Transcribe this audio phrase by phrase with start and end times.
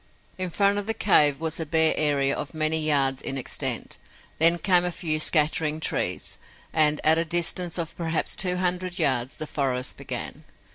[0.35, 3.99] In front of the cave was a bare area of many yards in extent,
[4.39, 6.39] then came a few scattering trees
[6.73, 10.43] and, at a distance of perhaps two hundred yards, the forest began.